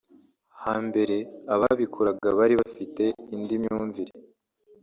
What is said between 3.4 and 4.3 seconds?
myumvire